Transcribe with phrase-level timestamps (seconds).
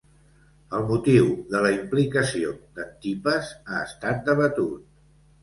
[0.77, 4.91] El motiu de la implicació d'Antipes ha estat debatut.